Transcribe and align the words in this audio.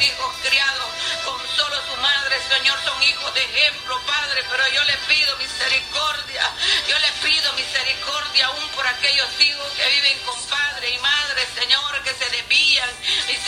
hijos 0.00 0.34
criados 0.42 0.86
con 1.24 1.40
solo 1.56 1.76
su 1.88 1.96
madre, 2.00 2.36
Señor, 2.48 2.78
son 2.84 3.02
hijos 3.02 3.34
de 3.34 3.44
ejemplo, 3.44 4.00
Padre. 4.06 4.44
Pero 4.50 4.68
yo 4.68 4.84
le 4.84 4.96
pido 5.08 5.36
misericordia, 5.36 6.50
yo 6.88 6.98
le 6.98 7.12
pido 7.22 7.52
misericordia 7.54 8.46
aún 8.46 8.68
por 8.70 8.86
aquellos 8.86 9.28
hijos 9.40 9.72
que 9.76 9.88
viven 9.88 10.18
con 10.20 10.40
padre 10.46 10.90
y 10.90 10.98
madre, 10.98 11.46
Señor, 11.54 12.02
que 12.02 12.14
se 12.14 12.30
desvían. 12.30 12.90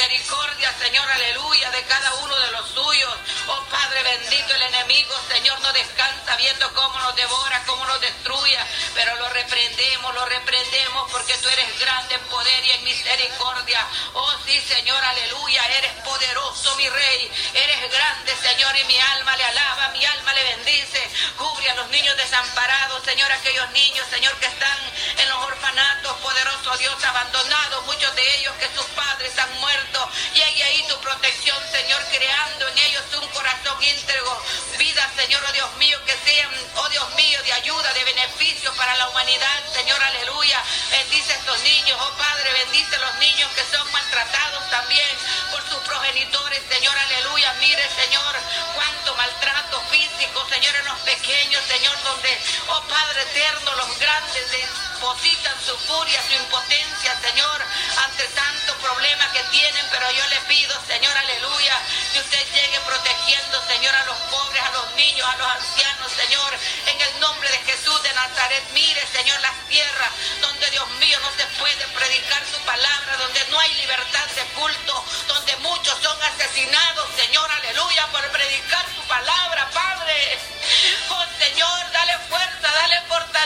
Misericordia, 0.09 0.73
Señor, 0.79 1.11
aleluya, 1.11 1.71
de 1.73 1.83
cada 1.83 2.15
uno 2.15 2.37
de 2.37 2.51
los 2.53 2.69
suyos. 2.69 3.17
Oh 3.49 3.61
Padre 3.69 4.05
bendito, 4.05 4.55
el 4.55 4.63
enemigo, 4.63 5.13
Señor, 5.29 5.61
no 5.61 5.73
descansa 5.73 6.37
viendo 6.37 6.73
cómo 6.75 6.97
nos 7.01 7.17
devora, 7.17 7.61
cómo 7.67 7.85
nos 7.87 8.01
destruye. 8.01 8.57
Pero 8.95 9.17
lo 9.17 9.29
reprendemos, 9.31 10.15
lo 10.15 10.25
reprendemos 10.27 11.11
porque 11.11 11.35
tú 11.39 11.49
eres 11.49 11.81
grande 11.81 12.15
en 12.15 12.21
poder 12.29 12.65
y 12.67 12.71
en 12.71 12.85
misericordia. 12.85 13.85
Oh 14.15 14.33
sí, 14.47 14.61
Señor, 14.61 15.05
aleluya, 15.05 15.67
eres 15.77 15.93
poderoso, 16.05 16.77
mi 16.77 16.89
rey. 16.89 17.33
Eres 17.55 17.91
grande, 17.91 18.37
Señor, 18.37 18.77
y 18.77 18.85
mi 18.85 19.01
alma 19.01 19.37
le 19.37 19.45
alaba, 19.45 19.89
mi 19.89 20.05
alma 20.05 20.33
le 20.35 20.45
bendice. 20.45 21.11
Cubre 21.37 21.69
a 21.71 21.75
los 21.75 21.89
niños 21.89 22.17
desamparados, 22.17 23.03
Señor, 23.03 23.33
aquellos 23.33 23.69
niños, 23.71 24.07
Señor, 24.09 24.33
que 24.39 24.47
están 24.47 24.79
en 25.19 25.29
los 25.29 25.39
orfanatos, 25.39 26.17
poderoso 26.19 26.77
Dios, 26.79 27.05
abandonados, 27.05 27.85
muchos 27.87 28.15
de 28.15 28.39
ellos 28.39 28.55
que 28.61 28.69
sus 28.73 28.87
padres 28.87 29.37
han 29.37 29.53
muerto. 29.59 29.96
Llegue 30.35 30.63
ahí 30.63 30.85
tu 30.89 30.99
protección, 31.01 31.57
Señor, 31.73 32.03
creando 32.13 32.69
en 32.69 32.79
ellos 32.79 33.03
un 33.21 33.29
corazón 33.29 33.83
íntegro. 33.83 34.43
Vida, 34.79 35.11
Señor, 35.17 35.43
oh 35.49 35.53
Dios 35.53 35.77
mío, 35.77 35.99
que 36.05 36.17
sean, 36.25 36.51
oh 36.77 36.89
Dios 36.91 37.15
mío, 37.15 37.43
de 37.43 37.53
ayuda, 37.53 37.93
de 37.95 38.05
beneficio 38.05 38.75
para 38.75 38.97
la 38.97 39.09
humanidad, 39.09 39.73
Señor, 39.73 40.03
aleluya. 40.03 40.63
Bendice 40.91 41.33
a 41.33 41.37
estos 41.37 41.59
niños, 41.63 41.99
oh 42.01 42.17
Padre, 42.19 42.53
bendice 42.53 42.97
a 42.97 42.99
los 42.99 43.15
niños 43.17 43.51
que 43.53 43.65
son 43.65 43.91
maltratados 43.91 44.71
también 44.71 45.09
por 45.51 45.63
sus 45.69 45.79
progenitores, 45.79 46.63
Señor, 46.69 46.97
aleluya. 46.99 47.53
Mire, 47.55 47.89
Señor, 47.97 48.37
cuánto 48.75 49.15
maltrato 49.17 49.81
físico, 49.91 50.47
Señor, 50.51 50.77
en 50.77 50.85
los 50.85 50.99
pequeños, 51.01 51.65
Señor, 51.69 52.03
donde, 52.03 52.39
oh 52.69 52.83
Padre 52.83 53.23
eterno, 53.23 53.75
los 53.77 53.99
grandes 53.99 54.51
depositan 54.97 55.55
su 55.61 55.77
furia, 55.77 56.23
su 56.27 56.35
impotencia, 56.35 57.21
Señor, 57.21 57.65
ante 58.03 58.25
tanto 58.29 58.75
problema 58.79 59.31
que 59.33 59.43
tienen, 59.45 59.87
pero 59.91 60.11
yo 60.11 60.27
le 60.29 60.41
pido, 60.49 60.75
Señor, 60.87 61.15
aleluya, 61.17 61.77
que 62.13 62.21
usted 62.21 62.47
llegue 62.55 62.81
protegiendo, 62.81 63.63
Señor, 63.67 63.95
a 63.95 64.05
los 64.07 64.17
pobres, 64.33 64.63
a 64.63 64.71
los 64.71 64.95
niños, 64.95 65.29
a 65.29 65.37
los 65.37 65.49
ancianos, 65.49 66.13
Señor, 66.13 66.59
en 66.87 67.01
el 67.01 67.21
nombre 67.21 67.51
de 67.51 67.59
Jesús 67.59 68.03
de 68.03 68.15
Nazaret. 68.15 68.65
Mire, 68.73 69.07
Señor, 69.13 69.39
las 69.41 69.69
tierras 69.69 70.11
donde, 70.41 70.71
Dios 70.71 70.89
mío, 70.97 71.19
no 71.21 71.31
se 71.37 71.47
puede 71.59 71.87
predicar 71.89 72.43
su 72.51 72.59
palabra, 72.61 73.17
donde 73.19 73.45
no 73.51 73.61
hay 73.61 73.75
libertad 73.75 74.27
de 74.35 74.45
culto, 74.55 75.05
donde 75.29 75.57
muchos 75.57 75.99
son 76.03 76.23
asesinados, 76.23 77.07
Señor, 77.17 77.51
aleluya, 77.51 78.07
por 78.13 78.27
predicar 78.31 78.87
su 78.95 79.03
palabra, 79.03 79.69
Padre. 79.75 79.96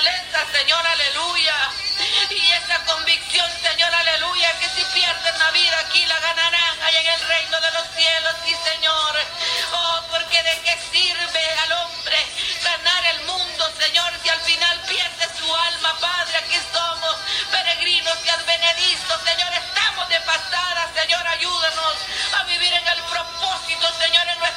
Señor, 0.01 0.87
aleluya. 0.87 1.55
Y 2.31 2.53
esa 2.53 2.83
convicción, 2.85 3.51
Señor, 3.63 3.95
aleluya, 3.95 4.59
que 4.59 4.69
si 4.71 4.83
pierden 4.95 5.39
la 5.39 5.51
vida 5.51 5.79
aquí 5.81 6.07
la 6.07 6.19
ganarán 6.21 6.83
allá 6.83 7.01
en 7.01 7.07
el 7.07 7.21
reino 7.21 7.61
de 7.61 7.71
los 7.73 7.87
cielos, 7.95 8.35
sí, 8.45 8.57
Señor. 8.65 9.17
Oh, 9.73 10.01
porque 10.11 10.43
de 10.43 10.61
qué 10.63 10.79
sirve 10.91 11.59
al 11.65 11.73
hombre 11.73 12.17
ganar 12.65 13.05
el 13.07 13.21
mundo, 13.27 13.73
Señor, 13.79 14.13
si 14.23 14.29
al 14.31 14.41
final 14.41 14.81
pierde 14.89 15.29
su 15.39 15.55
alma, 15.55 15.99
Padre, 16.01 16.37
aquí 16.39 16.59
somos 16.73 17.17
peregrinos 17.51 18.17
y 18.25 18.29
advenedizos, 18.31 19.21
Señor, 19.23 19.53
estamos 19.53 20.09
de 20.09 20.21
pasada, 20.21 20.89
Señor, 20.95 21.27
ayúdanos 21.27 21.97
a 22.39 22.45
vivir 22.45 22.73
en 22.73 22.89
el 22.89 23.03
propósito, 23.03 23.93
Señor, 23.99 24.27
en 24.29 24.39
nuestro 24.39 24.50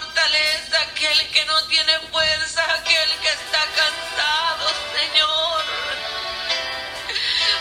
Fortaleza, 0.00 0.80
aquel 0.80 1.30
que 1.30 1.44
no 1.44 1.62
tiene 1.64 1.98
fuerza, 2.10 2.64
aquel 2.74 3.10
que 3.20 3.28
está 3.28 3.62
cansado, 3.80 4.66
Señor. 4.96 5.64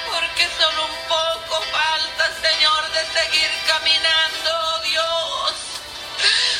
Porque 0.09 0.47
solo 0.57 0.85
un 0.85 0.97
poco 1.09 1.61
falta, 1.63 2.31
Señor, 2.41 2.91
de 2.91 3.03
seguir 3.19 3.51
caminando, 3.67 4.79
Dios. 4.83 5.53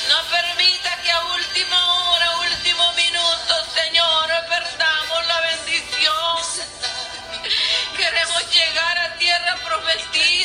No 0.09 0.21
permita 0.29 1.01
que 1.01 1.11
a 1.11 1.23
última 1.25 1.93
hora, 1.93 2.37
último 2.39 2.93
minuto, 2.93 3.53
Señor, 3.73 4.29
perdamos 4.49 5.27
la 5.27 5.39
bendición. 5.41 6.43
Queremos 7.95 8.53
llegar 8.53 8.97
a 8.97 9.15
tierra 9.15 9.55
prometida, 9.63 10.38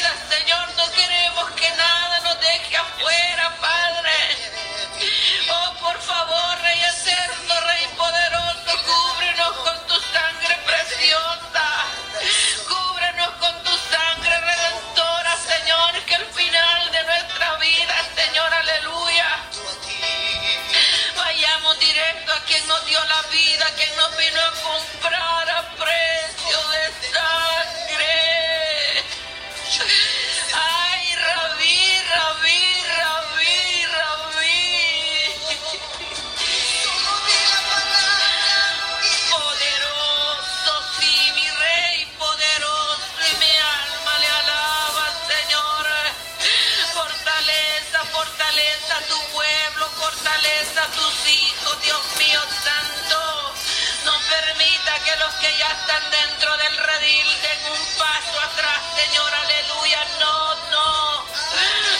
Señor, 58.97 59.35
aleluya. 59.35 60.01
No, 60.21 60.55
no. 60.71 61.25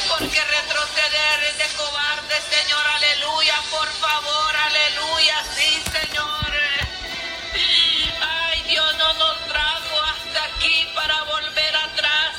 Porque 0.09 0.45
retroceder 0.45 1.45
es 1.45 1.59
de 1.59 1.69
cobarde, 1.77 2.37
Señor, 2.51 2.87
aleluya. 2.87 3.57
Por 3.71 3.89
favor, 3.95 4.57
aleluya. 4.57 5.45
Sí, 5.57 5.83
Señor. 5.93 6.53
Ay, 8.21 8.63
Dios 8.63 8.97
no 8.97 9.13
nos 9.15 9.39
trajo 9.47 10.03
hasta 10.03 10.45
aquí 10.45 10.89
para 10.95 11.23
volver 11.25 11.77
atrás. 11.77 12.35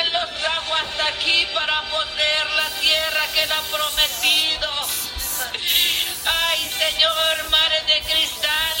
Él 0.00 0.12
los 0.12 0.38
trajo 0.40 0.74
hasta 0.74 1.06
aquí 1.08 1.46
para 1.54 1.82
poseer 1.90 2.50
la 2.56 2.68
tierra 2.80 3.26
que 3.34 3.42
él 3.42 3.50
prometido. 3.70 4.70
Ay, 6.26 6.70
Señor, 6.78 7.48
mares 7.50 7.86
de 7.86 8.00
cristal, 8.02 8.79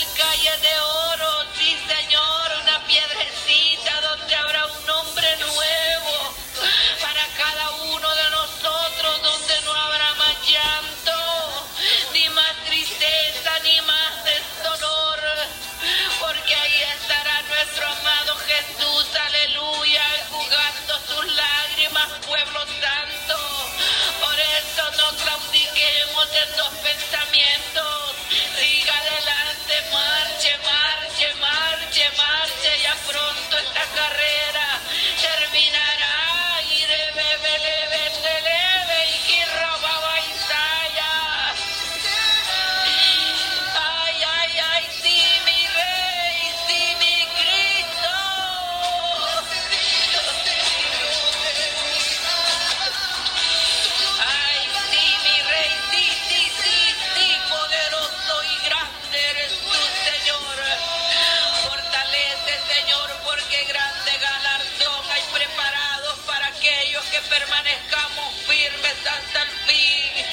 hasta 69.08 69.42
el 69.42 69.48
fin. 69.66 70.24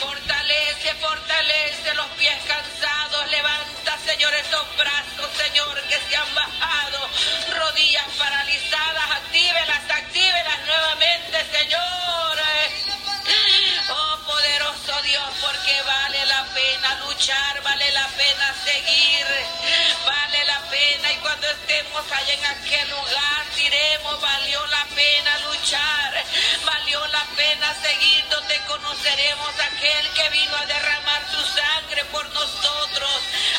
Fortalece, 0.00 0.94
fortalece 0.94 1.94
los 1.94 2.06
pies 2.18 2.36
cansados, 2.46 3.30
levanta, 3.30 3.98
Señor, 4.04 4.34
esos 4.34 4.76
brazos, 4.76 5.30
Señor, 5.36 5.82
que 5.88 5.98
se 6.08 6.16
han 6.16 6.34
bajado, 6.34 7.08
rodillas 7.58 8.06
paralizadas, 8.18 9.10
actívelas, 9.10 9.90
actívelas 9.90 10.58
nuevamente, 10.66 11.46
Señor. 11.52 12.38
Oh 13.88 14.18
poderoso 14.26 15.02
Dios, 15.02 15.28
porque 15.40 15.82
vale 15.82 16.26
la 16.26 16.44
pena 16.54 16.94
luchar, 17.06 17.62
vale 17.62 17.90
la 17.92 18.06
pena 18.08 18.54
seguir, 18.64 19.26
pena 20.70 21.12
y 21.12 21.16
cuando 21.16 21.46
estemos 21.48 22.12
allá 22.12 22.32
en 22.32 22.44
aquel 22.44 22.90
lugar 22.90 23.44
diremos, 23.54 24.20
valió 24.20 24.66
la 24.66 24.84
pena 24.94 25.38
luchar, 25.38 26.24
valió 26.64 27.06
la 27.08 27.24
pena 27.36 27.74
seguir, 27.82 28.24
donde 28.28 28.56
conoceremos 28.66 29.60
a 29.60 29.64
aquel 29.64 30.08
que 30.14 30.28
vino 30.30 30.56
a 30.56 30.66
derramar 30.66 31.22
su 31.30 31.44
sangre 31.44 32.04
por 32.06 32.28
nosotros, 32.30 33.10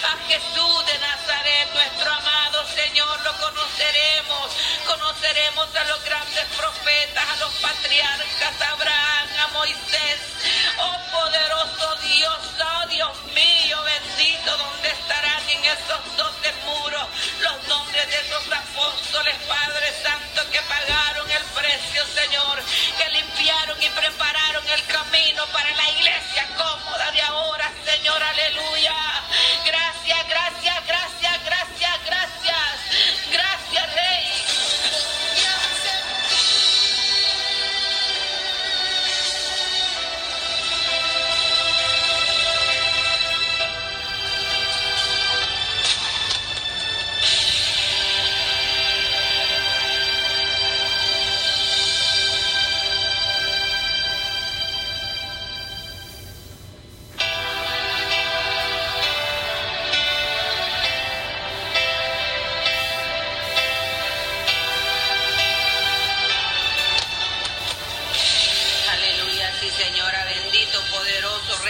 a 0.03 0.27
Jesús 0.27 0.85
de 0.85 0.99
Nazaret, 0.99 1.73
nuestro 1.73 2.11
amado 2.11 2.67
Señor, 2.75 3.21
lo 3.21 3.33
conoceremos, 3.37 4.51
conoceremos 4.85 5.75
a 5.75 5.83
los 5.85 6.03
grandes 6.03 6.45
profetas, 6.57 7.29
a 7.29 7.35
los 7.37 7.53
patriarcas, 7.55 8.61
a 8.61 8.71
Abraham, 8.71 9.29
a 9.39 9.47
Moisés, 9.47 10.19
oh 10.77 10.97
poderoso 11.11 11.95
Dios, 12.03 12.39
oh 12.59 12.87
Dios 12.87 13.23
mío, 13.33 13.83
bendito, 13.83 14.57
donde 14.57 14.89
estarán 14.89 15.49
en 15.49 15.65
esos 15.65 16.17
los 17.41 17.67
nombres 17.67 18.09
de 18.09 18.15
esos 18.15 18.43
apóstoles, 18.51 19.35
Padre 19.47 19.93
Santo, 20.01 20.49
que 20.49 20.61
pagaron 20.61 21.29
el 21.29 21.43
precio, 21.43 22.05
Señor, 22.05 22.63
que 22.97 23.09
limpiaron 23.09 23.83
y 23.83 23.89
prepararon 23.89 24.67
el 24.69 24.85
camino 24.85 25.45
para 25.47 25.75
la 25.75 25.89
iglesia 25.91 26.47
cómoda 26.55 27.11
de 27.11 27.21
ahora, 27.21 27.71
Señor, 27.85 28.21
aleluya. 28.23 28.95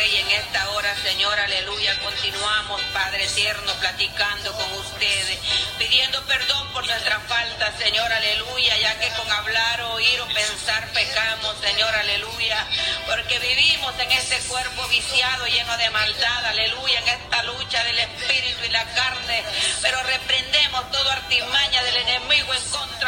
Rey, 0.07 0.17
en 0.17 0.31
esta 0.31 0.69
hora, 0.71 0.95
Señor, 1.03 1.37
aleluya, 1.39 1.99
continuamos, 1.99 2.81
Padre 2.93 3.25
eterno, 3.25 3.73
platicando 3.79 4.53
con 4.53 4.71
ustedes, 4.73 5.37
pidiendo 5.77 6.23
perdón 6.25 6.67
por 6.71 6.85
nuestras 6.85 7.23
faltas, 7.23 7.77
Señor, 7.77 8.11
aleluya, 8.11 8.77
ya 8.77 8.99
que 8.99 9.09
con 9.09 9.29
hablar, 9.31 9.81
oír 9.81 10.21
o 10.21 10.27
pensar 10.27 10.87
pecamos, 10.93 11.55
Señor, 11.61 11.93
aleluya, 11.93 12.65
porque 13.05 13.39
vivimos 13.39 13.93
en 13.99 14.11
este 14.11 14.37
cuerpo 14.47 14.87
viciado, 14.87 15.45
lleno 15.47 15.75
de 15.77 15.89
maldad, 15.89 16.45
aleluya, 16.45 16.99
en 16.99 17.07
esta 17.09 17.43
lucha 17.43 17.83
del 17.83 17.99
espíritu 17.99 18.65
y 18.65 18.69
la 18.69 18.85
carne, 18.93 19.43
pero 19.81 20.01
reprendemos 20.03 20.91
toda 20.91 21.13
artimaña 21.13 21.83
del 21.83 21.96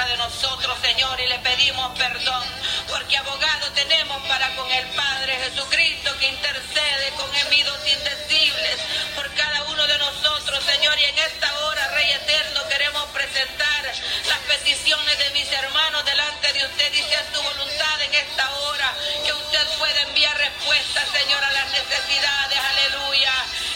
de 0.10 0.18
nosotros, 0.18 0.76
Señor, 0.82 1.20
y 1.22 1.28
le 1.28 1.38
pedimos 1.40 1.96
perdón, 1.96 2.44
porque 2.88 3.16
abogado 3.16 3.72
tenemos 3.74 4.20
para 4.28 4.56
con 4.56 4.70
el 4.72 4.88
Padre 4.88 5.38
Jesucristo 5.38 6.18
que 6.18 6.30
intercede 6.30 7.12
con 7.16 7.32
gemidos 7.32 7.78
indecibles 7.88 8.80
por 9.16 9.32
cada 9.36 9.64
uno 9.66 9.86
de 9.86 9.98
nosotros, 10.00 10.64
Señor, 10.66 10.98
y 11.00 11.06
en 11.06 11.20
esta 11.20 11.54
hora, 11.60 11.88
Rey 11.90 12.12
eterno, 12.12 12.68
queremos 12.70 13.06
presentar 13.10 13.86
las 14.28 14.40
peticiones 14.48 15.20
de 15.20 15.30
mis 15.30 15.52
hermanos 15.52 16.04
delante 16.04 16.54
de 16.54 16.66
usted. 16.66 16.94
Y 16.94 17.04
sea 17.04 17.24
su 17.32 17.44
voluntad 17.44 18.02
en 18.02 18.16
esta 18.16 18.50
hora, 18.52 18.96
que 19.24 19.34
usted 19.34 19.68
pueda 19.78 20.02
enviar 20.02 20.36
respuestas, 20.38 21.08
Señor, 21.10 21.44
a 21.44 21.52
las 21.52 21.70
necesidades, 21.70 22.58
aleluya. 22.58 23.34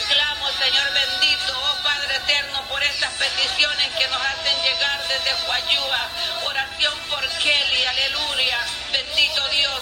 Clamo, 0.10 0.48
Señor 0.58 0.94
bendito, 0.94 1.62
oh 1.62 1.84
Padre 1.84 2.16
eterno, 2.16 2.64
por 2.70 2.82
estas 2.82 3.14
peticiones 3.14 3.92
que 4.00 4.08
nos 4.08 4.22
hacen 4.22 4.64
llegar 4.64 4.93
desde 5.14 5.34
Guayúa. 5.46 6.10
Oración 6.46 6.98
por 7.10 7.28
Kelly, 7.38 7.86
aleluya. 7.86 8.60
Bendito 8.92 9.48
Dios. 9.50 9.82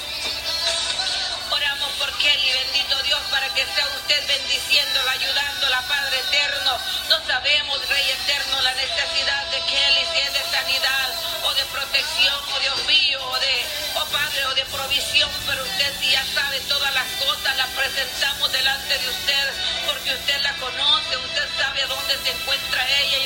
Oramos 1.49 1.89
por 1.99 2.11
Kelly, 2.17 2.51
bendito 2.51 3.01
Dios, 3.03 3.19
para 3.29 3.47
que 3.53 3.65
sea 3.65 3.87
usted 3.95 4.27
bendiciéndola, 4.27 5.11
ayudándola, 5.11 5.81
Padre 5.87 6.19
eterno. 6.19 6.77
No 7.09 7.25
sabemos, 7.25 7.87
Rey 7.87 8.09
eterno, 8.09 8.61
la 8.61 8.73
necesidad 8.73 9.45
de 9.51 9.59
Kelly, 9.71 10.05
si 10.11 10.33
de 10.33 10.43
sanidad 10.51 11.09
o 11.43 11.53
de 11.53 11.65
protección, 11.65 12.39
o 12.53 12.59
Dios 12.59 12.85
mío, 12.85 13.19
o 13.23 13.39
de, 13.39 13.65
oh 13.95 14.05
Padre, 14.11 14.45
o 14.45 14.53
de 14.53 14.65
provisión, 14.65 15.29
pero 15.47 15.63
usted 15.63 15.93
sí 16.01 16.11
ya 16.11 16.25
sabe 16.33 16.59
todas 16.67 16.93
las 16.93 17.07
cosas, 17.23 17.55
las 17.55 17.69
presentamos 17.69 18.51
delante 18.51 18.97
de 18.99 19.09
usted, 19.09 19.53
porque 19.87 20.13
usted 20.13 20.41
la 20.41 20.53
conoce, 20.55 21.17
usted 21.17 21.47
sabe 21.57 21.80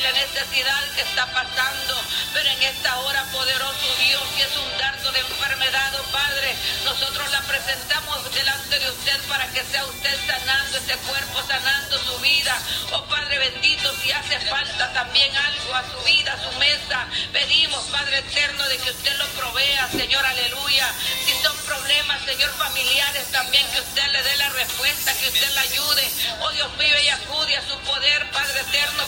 la 0.06 0.12
necesidad 0.12 0.84
que 0.94 1.02
está 1.02 1.26
pasando. 1.32 1.94
Pero 2.32 2.48
en 2.50 2.62
esta 2.62 2.96
hora, 3.00 3.24
poderoso 3.32 3.86
Dios, 3.98 4.22
si 4.36 4.42
es 4.42 4.56
un 4.56 4.78
dardo 4.78 5.10
de 5.10 5.18
enfermedad, 5.18 5.92
oh 5.98 6.12
Padre, 6.12 6.54
nosotros 6.84 7.28
la 7.32 7.40
presentamos 7.42 8.32
delante 8.32 8.78
de 8.78 8.90
usted 8.90 9.20
para 9.28 9.46
que 9.48 9.64
sea 9.64 9.84
usted 9.84 10.16
sanando 10.26 10.78
ese 10.78 10.96
cuerpo, 10.98 11.42
sanando 11.48 11.98
su 11.98 12.18
vida. 12.18 12.56
Oh 12.92 13.04
Padre 13.06 13.38
bendito, 13.38 13.92
si 14.00 14.12
hace 14.12 14.38
falta 14.46 14.92
también 14.92 15.34
algo 15.36 15.74
a 15.74 15.82
su 15.90 15.98
vida, 16.04 16.34
a 16.34 16.42
su 16.42 16.56
mesa, 16.58 17.06
pedimos, 17.32 17.82
Padre 17.86 18.18
eterno, 18.18 18.62
de 18.68 18.78
que 18.78 18.90
usted 18.90 19.16
lo 19.16 19.26
provea, 19.30 19.88
Señor, 19.90 20.24
aleluya. 20.24 20.86
Si 21.24 21.32
son 21.42 21.56
problemas, 21.66 22.22
Señor, 22.24 22.50
familiares, 22.56 23.26
también 23.32 23.66
que 23.72 23.80
usted 23.80 24.06
le 24.12 24.22
dé 24.22 24.36
la 24.36 24.50
respuesta, 24.50 25.16
que 25.18 25.28
usted 25.28 25.50
la 25.50 25.62
ayude. 25.62 26.10
Oh 26.42 26.50
Dios 26.50 26.76
mío, 26.76 26.85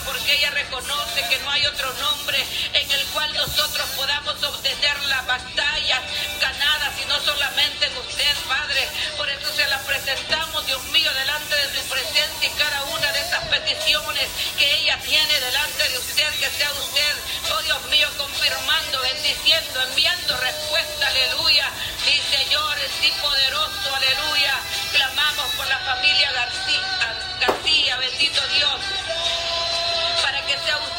porque 0.05 0.33
ella 0.33 0.51
reconoce 0.51 1.27
que 1.29 1.39
no 1.39 1.49
hay 1.51 1.65
otro 1.65 1.93
nombre 1.93 2.37
en 2.73 2.91
el 2.91 3.05
cual 3.07 3.33
nosotros 3.33 3.89
podamos 3.95 4.41
obtener 4.43 4.99
las 5.03 5.25
batallas 5.25 6.01
ganadas, 6.39 6.93
sino 6.97 7.19
solamente 7.21 7.85
en 7.85 7.97
usted, 7.97 8.35
Padre. 8.47 8.87
Por 9.17 9.29
eso 9.29 9.53
se 9.55 9.67
las 9.67 9.81
presentamos, 9.83 10.65
Dios 10.65 10.83
mío, 10.85 11.11
delante 11.13 11.55
de 11.55 11.67
su 11.75 11.87
presencia 11.89 12.49
y 12.49 12.57
cada 12.57 12.83
una 12.83 13.11
de 13.11 13.19
esas 13.19 13.43
peticiones 13.45 14.27
que 14.57 14.75
ella 14.81 14.99
tiene 15.03 15.39
delante 15.39 15.89
de 15.89 15.97
usted, 15.97 16.29
que 16.39 16.49
sea 16.49 16.71
usted, 16.71 17.15
oh 17.53 17.61
Dios 17.63 17.81
mío, 17.89 18.07
confirmando, 18.17 19.01
bendiciendo, 19.01 19.81
enviando 19.81 20.37
respuesta, 20.37 21.07
aleluya. 21.07 21.69
Mi 22.05 22.19
Señor, 22.35 22.77
sí 23.01 23.13
poderoso, 23.21 23.95
aleluya. 23.95 24.59
Clamamos 24.91 25.55
por 25.55 25.67
la 25.67 25.79
familia 25.79 26.08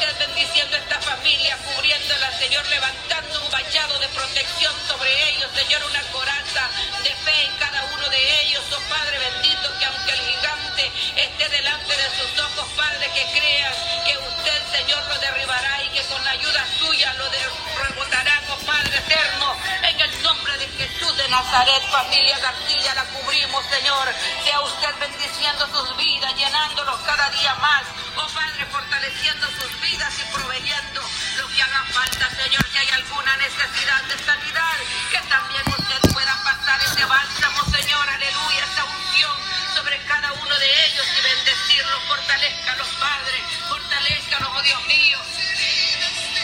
Usted 0.01 0.13
usted 0.13 0.27
bendiciendo 0.33 0.77
esta 0.77 0.99
familia, 0.99 1.55
cubriéndola, 1.57 2.31
Señor, 2.39 2.65
levantando 2.69 3.39
un 3.39 3.51
vallado 3.51 3.99
de 3.99 4.07
protección 4.07 4.73
sobre 4.87 5.29
ellos, 5.29 5.51
Señor, 5.53 5.83
una 5.83 6.01
coraza 6.11 6.69
de 7.03 7.13
fe 7.13 7.45
en 7.45 7.55
cada 7.57 7.83
uno 7.83 8.09
de 8.09 8.41
ellos, 8.41 8.63
oh 8.75 8.89
Padre 8.89 9.19
bendito, 9.19 9.69
que 9.77 9.85
aunque 9.85 10.11
el 10.13 10.19
gigante 10.21 10.91
esté 11.17 11.49
delante 11.49 11.95
de 11.95 12.09
sus 12.17 12.39
ojos, 12.39 12.67
Padre, 12.75 13.11
que 13.13 13.39
crean 13.39 13.73
que 14.03 14.17
usted, 14.17 14.71
Señor, 14.71 15.03
lo 15.05 15.19
derribará 15.19 15.83
y 15.83 15.89
que 15.89 16.01
con 16.05 16.25
la 16.25 16.31
ayuda 16.31 16.65
suya 16.79 17.13
lo 17.13 17.29
rebotarán, 17.29 18.43
oh 18.49 18.65
Padre 18.65 18.97
eterno, 18.97 19.55
en 19.83 20.01
el 20.01 20.23
nombre 20.23 20.57
de 20.57 20.67
Jesús 20.67 21.15
de 21.15 21.29
Nazaret, 21.29 21.83
familia 21.91 22.39
García, 22.39 22.95
la 22.95 23.05
cubrimos, 23.05 23.63
Señor, 23.69 24.09
sea 24.43 24.61
usted 24.61 24.95
bendiciendo 24.99 25.67
sus 25.67 25.95
vidas, 25.95 26.35
llenándolos 26.35 26.99
cada 27.01 27.29
día 27.29 27.53
más, 27.55 27.83
oh 28.15 28.27
Padre, 28.33 28.65
fortaleciendo 28.71 29.47
sus 29.59 29.81
vidas 29.81 30.13
y 30.19 30.33
proveyendo 30.33 31.01
lo 31.37 31.47
que 31.47 31.61
haga 31.61 31.83
falta, 31.91 32.29
Señor, 32.29 32.65
si 32.71 32.77
hay 32.77 32.89
alguna 32.89 33.37
necesidad 33.37 34.03
de 34.03 34.17
sanidad, 34.23 34.77
que 35.11 35.19
también 35.29 35.63
usted 35.67 36.11
pueda 36.11 36.33
pasar 36.43 36.81
ese 36.81 37.05
bálsamo, 37.05 37.65
Señor, 37.71 38.09
aleluya, 38.09 38.65
esa 38.71 38.83
unción 38.85 39.37
sobre 39.75 39.97
cada 40.05 40.33
uno 40.33 40.59
de 40.59 40.85
ellos 40.85 41.05
y 41.17 41.21
bendecirlos, 41.21 42.03
fortalezcalos, 42.07 42.87
Padre, 42.99 43.43
fortalezcalos, 43.69 44.49
oh 44.55 44.61
Dios 44.61 44.85
mío, 44.87 45.19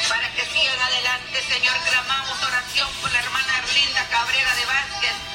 para 0.08 0.32
que 0.34 0.46
sigan 0.46 0.80
adelante, 0.80 1.44
Señor, 1.48 1.78
clamamos 1.90 2.44
oración 2.44 2.90
por 3.02 3.12
la 3.12 3.20
hermana 3.20 3.58
Erlinda 3.60 4.08
Cabrera 4.10 4.56
de 4.56 4.66
Vázquez, 4.66 5.27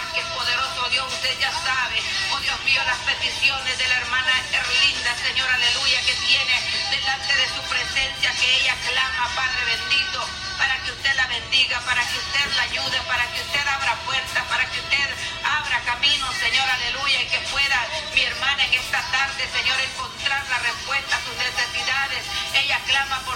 De 0.00 0.06
Vázquez, 0.06 0.24
poderoso 0.32 0.88
Dios, 0.88 1.12
usted 1.12 1.38
ya 1.40 1.52
sabe, 1.52 2.00
oh 2.32 2.38
Dios 2.40 2.58
mío, 2.64 2.80
las 2.86 2.96
peticiones 3.00 3.76
de 3.76 3.86
la 3.86 3.96
hermana 3.98 4.32
Erlinda, 4.50 5.14
Señor, 5.16 5.46
aleluya, 5.50 6.00
que 6.06 6.14
tiene 6.14 6.56
delante 6.90 7.36
de 7.36 7.46
su 7.48 7.60
presencia, 7.68 8.32
que 8.32 8.56
ella 8.60 8.74
clama, 8.88 9.28
Padre 9.36 9.76
bendito, 9.76 10.26
para 10.56 10.80
que 10.82 10.92
usted 10.92 11.14
la 11.16 11.26
bendiga, 11.26 11.80
para 11.80 12.00
que 12.00 12.16
usted 12.16 12.56
la 12.56 12.62
ayude, 12.62 13.00
para 13.06 13.26
que 13.30 13.40
usted 13.42 13.66
abra 13.68 13.94
puertas, 14.06 14.44
para 14.48 14.64
que 14.70 14.80
usted 14.80 15.08
abra 15.44 15.80
caminos, 15.84 16.34
Señor, 16.36 16.66
aleluya, 16.70 17.20
y 17.20 17.26
que 17.28 17.38
pueda 17.52 17.86
mi 18.14 18.22
hermana 18.22 18.64
en 18.64 18.74
esta 18.74 19.02
tarde, 19.12 19.50
Señor, 19.52 19.78
encontrar 19.80 20.42
la 20.48 20.58
respuesta 20.60 21.16
a 21.16 21.20
sus 21.20 21.36
necesidades. 21.36 22.24
Ella 22.54 22.80
clama 22.86 23.20
por 23.20 23.29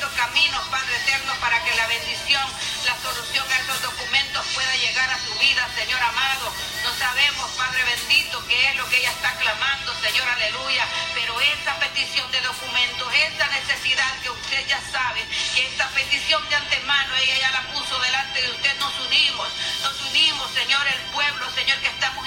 abriendo 0.00 0.16
caminos, 0.16 0.68
Padre 0.68 0.96
eterno, 0.96 1.34
para 1.40 1.62
que 1.62 1.74
la 1.74 1.86
bendición, 1.86 2.42
la 2.86 2.96
solución 3.02 3.44
a 3.52 3.58
esos 3.58 3.82
documentos 3.82 4.46
pueda 4.54 4.74
llegar 4.76 5.10
a 5.10 5.18
su 5.18 5.34
vida, 5.38 5.68
Señor 5.74 6.00
amado. 6.00 6.52
No 6.84 6.92
sabemos, 6.98 7.50
Padre 7.52 7.84
bendito, 7.84 8.42
qué 8.46 8.68
es 8.68 8.76
lo 8.76 8.88
que 8.88 8.98
ella 8.98 9.10
está 9.10 9.36
clamando, 9.36 9.94
Señor, 10.00 10.26
aleluya. 10.28 10.86
Pero 11.14 11.38
esa 11.40 11.78
petición 11.78 12.30
de 12.32 12.40
documentos, 12.40 13.12
esa 13.14 13.46
necesidad 13.48 14.20
que 14.22 14.30
usted 14.30 14.66
ya 14.66 14.80
sabe, 14.90 15.26
que 15.54 15.66
esta 15.66 15.88
petición 15.90 16.48
de 16.48 16.56
antemano 16.56 17.16
ella 17.16 17.38
ya 17.38 17.50
la 17.50 17.62
puso 17.72 17.98
delante 18.00 18.42
de 18.42 18.50
usted, 18.50 18.78
nos 18.78 18.98
unimos, 19.00 19.48
nos 19.82 20.00
unimos, 20.02 20.50
Señor, 20.52 20.86
el 20.86 21.00
pueblo, 21.12 21.50
Señor, 21.54 21.78
que 21.80 21.88
estamos 21.88 22.19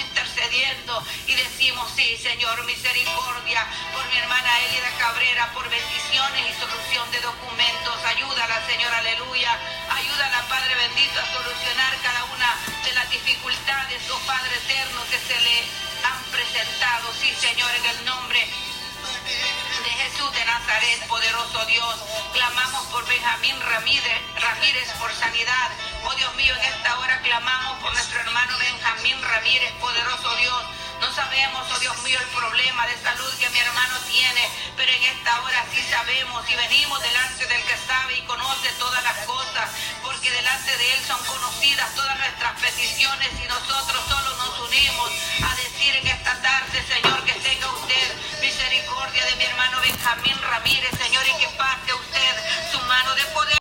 y 1.26 1.34
decimos, 1.34 1.90
sí, 1.94 2.16
Señor, 2.18 2.64
misericordia 2.64 3.66
por 3.92 4.06
mi 4.08 4.16
hermana 4.16 4.60
Elida 4.60 4.90
Cabrera, 4.98 5.50
por 5.52 5.68
bendiciones 5.68 6.50
y 6.50 6.60
solución 6.60 7.10
de 7.10 7.20
documentos. 7.20 8.04
Ayúdala, 8.04 8.66
Señor, 8.66 8.92
aleluya. 8.92 9.58
Ayúdala, 9.90 10.42
Padre 10.48 10.74
bendito, 10.74 11.20
a 11.20 11.32
solucionar 11.32 11.94
cada 12.02 12.24
una 12.24 12.56
de 12.84 12.92
las 12.92 13.10
dificultades, 13.10 14.02
oh 14.10 14.18
Padre 14.26 14.56
eterno, 14.56 15.00
que 15.10 15.18
se 15.18 15.40
le 15.40 15.58
han 16.04 16.22
presentado. 16.30 17.12
Sí, 17.20 17.34
Señor, 17.40 17.70
en 17.74 17.84
el 17.86 18.04
nombre 18.04 18.40
de 18.40 19.90
Jesús 19.90 20.32
de 20.32 20.44
Nazaret, 20.44 21.06
poderoso 21.06 21.64
Dios. 21.66 21.96
Clamamos 22.32 22.86
por 22.86 23.06
Benjamín 23.06 23.60
Ramírez, 23.60 24.20
Ramírez 24.40 24.90
por 24.98 25.12
sanidad. 25.14 25.70
Oh 26.06 26.14
Dios 26.16 26.34
mío, 26.36 26.54
en 26.54 26.62
esta 26.62 26.98
hora 26.98 27.18
clamamos 27.22 27.78
por 27.78 27.90
nuestro 27.92 28.20
hermano 28.20 28.58
Benjamín 28.58 29.22
Ramírez, 29.22 29.72
poderoso 29.80 30.36
Dios. 30.36 30.64
No 31.00 31.10
sabemos, 31.14 31.66
oh 31.72 31.78
Dios 31.78 31.96
mío, 32.02 32.18
el 32.20 32.28
problema 32.28 32.86
de 32.86 33.02
salud 33.02 33.32
que 33.38 33.48
mi 33.48 33.58
hermano 33.58 33.96
tiene, 34.06 34.50
pero 34.76 34.92
en 34.92 35.02
esta 35.02 35.40
hora 35.40 35.64
sí 35.72 35.82
sabemos 35.88 36.44
y 36.50 36.54
venimos 36.56 37.00
delante 37.00 37.46
del 37.46 37.62
que 37.64 37.76
sabe 37.86 38.18
y 38.18 38.22
conoce 38.22 38.68
todas 38.78 39.02
las 39.02 39.16
cosas, 39.24 39.70
porque 40.02 40.30
delante 40.30 40.76
de 40.76 40.94
Él 40.94 41.04
son 41.06 41.24
conocidas 41.24 41.94
todas 41.94 42.18
nuestras 42.18 42.60
peticiones 42.60 43.30
y 43.42 43.48
nosotros 43.48 44.04
solo 44.06 44.36
nos 44.36 44.60
unimos 44.68 45.10
a 45.42 45.54
decir 45.56 45.96
en 45.96 46.06
esta 46.06 46.40
tarde, 46.42 46.84
Señor, 46.86 47.24
que 47.24 47.32
tenga 47.32 47.70
usted 47.72 48.40
misericordia 48.42 49.24
de 49.24 49.36
mi 49.36 49.44
hermano 49.44 49.80
Benjamín 49.80 50.36
Ramírez, 50.42 50.90
Señor, 50.98 51.24
y 51.26 51.38
que 51.40 51.48
parte 51.56 51.94
usted 51.94 52.70
su 52.70 52.78
mano 52.80 53.14
de 53.14 53.24
poder. 53.32 53.44